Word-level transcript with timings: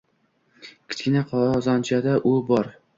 Kichkinagina 0.87 1.25
qozonchada 1.35 2.21
u 2.35 2.37
bor. 2.53 2.77